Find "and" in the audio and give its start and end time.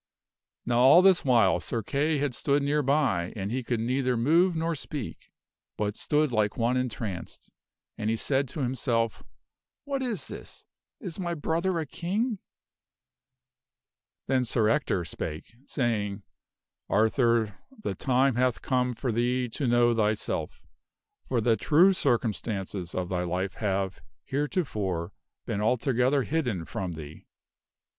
3.35-3.51, 7.99-8.09